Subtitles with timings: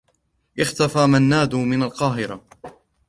[0.59, 2.41] اختفى منّاد من القاهرة.